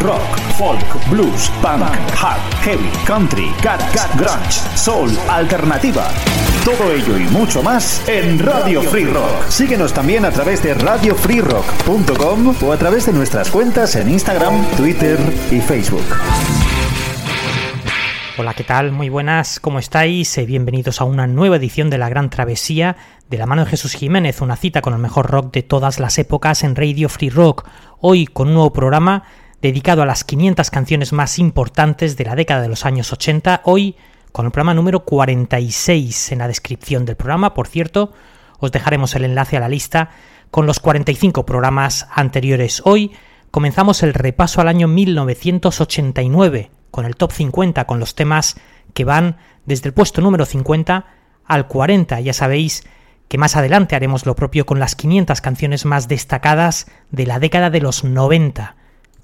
[0.00, 1.82] Rock, folk, blues, punk,
[2.14, 6.08] hard, heavy, country, garage, grunge, soul, alternativa.
[6.64, 9.48] Todo ello y mucho más en Radio Free Rock.
[9.48, 15.18] Síguenos también a través de radiofreerock.com o a través de nuestras cuentas en Instagram, Twitter
[15.50, 16.04] y Facebook.
[18.38, 18.92] Hola, ¿qué tal?
[18.92, 20.36] Muy buenas, ¿cómo estáis?
[20.36, 22.96] Eh, bienvenidos a una nueva edición de La Gran Travesía
[23.30, 26.18] de la mano de Jesús Jiménez, una cita con el mejor rock de todas las
[26.18, 27.66] épocas en Radio Free Rock.
[28.00, 29.24] Hoy con un nuevo programa
[29.62, 33.62] dedicado a las 500 canciones más importantes de la década de los años 80.
[33.64, 33.96] Hoy
[34.32, 38.12] con el programa número 46 en la descripción del programa, por cierto,
[38.58, 40.10] os dejaremos el enlace a la lista
[40.50, 42.82] con los 45 programas anteriores.
[42.84, 43.12] Hoy
[43.50, 48.56] comenzamos el repaso al año 1989 con el top 50, con los temas
[48.94, 51.06] que van desde el puesto número 50
[51.44, 52.20] al 40.
[52.20, 52.84] Ya sabéis
[53.28, 57.70] que más adelante haremos lo propio con las 500 canciones más destacadas de la década
[57.70, 58.76] de los 90.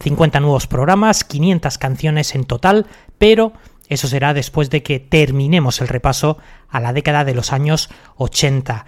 [0.02, 2.86] 50 nuevos programas, 500 canciones en total,
[3.18, 3.52] pero
[3.88, 8.84] eso será después de que terminemos el repaso a la década de los años 80.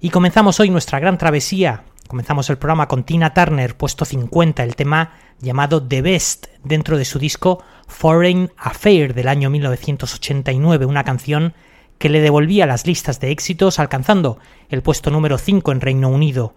[0.00, 1.84] Y comenzamos hoy nuestra gran travesía.
[2.08, 7.04] Comenzamos el programa con Tina Turner, puesto 50, el tema llamado The Best, dentro de
[7.04, 11.54] su disco Foreign Affair del año 1989, una canción
[11.98, 14.38] que le devolvía las listas de éxitos alcanzando
[14.70, 16.54] el puesto número 5 en Reino Unido.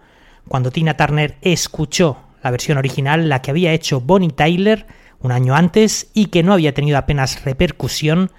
[0.48, 4.86] Cuando Tina Turner escuchó la versión original, la que había hecho Bonnie Tyler
[5.20, 8.32] un año antes y que no había tenido apenas repercusión,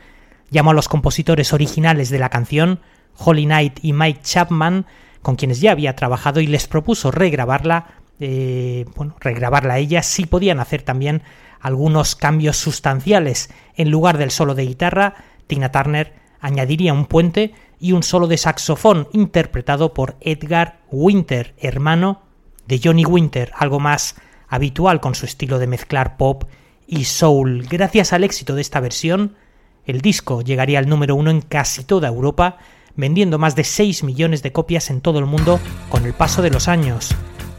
[0.50, 2.82] llamó a los compositores originales de la canción,
[3.18, 4.86] Holly Knight y Mike Chapman,
[5.22, 7.88] con quienes ya había trabajado y les propuso regrabarla,
[8.20, 11.24] eh, bueno, regrabarla a ella si podían hacer también
[11.62, 13.50] algunos cambios sustanciales.
[13.76, 15.16] En lugar del solo de guitarra,
[15.48, 22.33] Tina Turner añadiría un puente y un solo de saxofón interpretado por Edgar Winter, hermano
[22.68, 24.16] de Johnny Winter, algo más
[24.48, 26.44] habitual con su estilo de mezclar pop
[26.88, 27.66] y soul.
[27.70, 29.36] Gracias al éxito de esta versión,
[29.86, 32.58] el disco llegaría al número uno en casi toda Europa,
[32.96, 35.60] vendiendo más de 6 millones de copias en todo el mundo
[35.90, 37.16] con el paso de los años.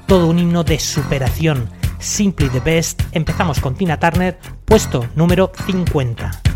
[0.06, 6.53] Todo un himno de superación Simply the Best, empezamos con Tina Turner, puesto número 50.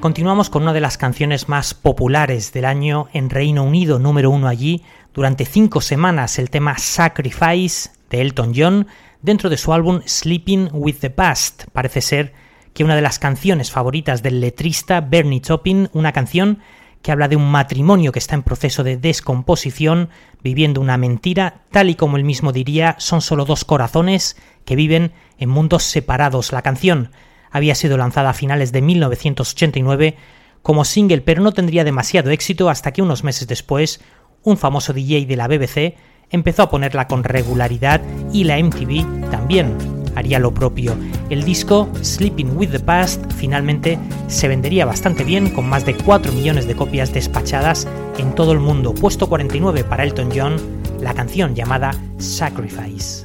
[0.00, 4.48] Continuamos con una de las canciones más populares del año en Reino Unido, número uno
[4.48, 4.82] allí,
[5.12, 8.86] durante cinco semanas el tema Sacrifice de Elton John
[9.20, 11.64] dentro de su álbum Sleeping with the Past.
[11.74, 12.32] Parece ser
[12.72, 16.60] que una de las canciones favoritas del letrista Bernie Taupin, una canción
[17.02, 20.08] que habla de un matrimonio que está en proceso de descomposición,
[20.42, 25.12] viviendo una mentira, tal y como él mismo diría, son solo dos corazones que viven
[25.36, 26.52] en mundos separados.
[26.52, 27.10] La canción
[27.50, 30.16] había sido lanzada a finales de 1989
[30.62, 34.00] como single, pero no tendría demasiado éxito hasta que unos meses después
[34.42, 35.94] un famoso DJ de la BBC
[36.30, 38.00] empezó a ponerla con regularidad
[38.32, 39.76] y la MTV también
[40.14, 40.96] haría lo propio.
[41.28, 43.98] El disco Sleeping with the Past finalmente
[44.28, 47.86] se vendería bastante bien con más de 4 millones de copias despachadas
[48.18, 48.94] en todo el mundo.
[48.94, 50.56] Puesto 49 para Elton John,
[51.00, 53.24] la canción llamada Sacrifice.